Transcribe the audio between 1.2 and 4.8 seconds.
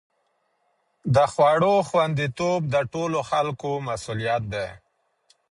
خوړو خوندي توب د ټولو خلکو مسؤلیت دی.